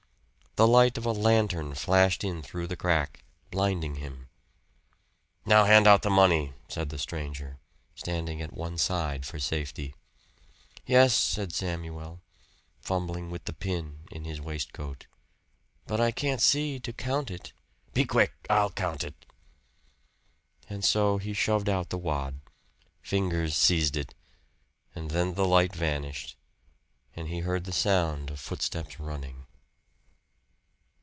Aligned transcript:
The 0.57 0.67
light 0.67 0.97
of 0.97 1.05
a 1.05 1.13
lantern 1.13 1.75
flashed 1.75 2.25
in 2.25 2.41
through 2.41 2.67
the 2.67 2.75
crack, 2.75 3.23
blinding 3.51 3.95
him. 3.95 4.27
"Now 5.45 5.63
hand 5.63 5.87
out 5.87 6.01
the 6.01 6.09
money," 6.09 6.51
said 6.67 6.89
the 6.89 6.97
stranger, 6.97 7.57
standing 7.95 8.41
at 8.41 8.51
one 8.51 8.77
side 8.77 9.25
for 9.25 9.39
safety. 9.39 9.95
"Yes," 10.85 11.15
said 11.15 11.53
Samuel, 11.53 12.19
fumbling 12.81 13.29
with 13.31 13.45
the 13.45 13.53
pin 13.53 13.99
in 14.11 14.25
his 14.25 14.41
waistcoat. 14.41 15.05
"But 15.87 16.01
I 16.01 16.11
can't 16.11 16.41
see 16.41 16.81
to 16.81 16.91
count 16.91 17.31
it." 17.31 17.53
"Be 17.93 18.03
quick! 18.03 18.33
I'll 18.49 18.71
count 18.71 19.05
it!" 19.05 19.25
And 20.69 20.83
so 20.83 21.17
he 21.17 21.31
shoved 21.33 21.69
out 21.69 21.91
the 21.91 21.97
wad. 21.97 22.41
Fingers 23.01 23.55
seized 23.55 23.95
it; 23.95 24.15
and 24.93 25.11
then 25.11 25.35
the 25.35 25.47
light 25.47 25.73
vanished, 25.73 26.35
and 27.15 27.29
he 27.29 27.39
heard 27.39 27.63
the 27.63 27.71
sound 27.71 28.29
of 28.29 28.37
footsteps 28.37 28.99
running. 28.99 29.45